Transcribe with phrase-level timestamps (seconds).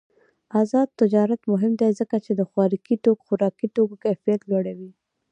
[0.61, 2.95] آزاد تجارت مهم دی ځکه چې د خوراکي
[3.73, 4.91] توکو کیفیت لوړوي.